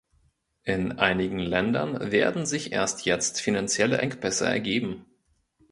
[0.63, 5.05] In einigen Ländern werden sich erst jetzt finanzielle Engpässe ergeben.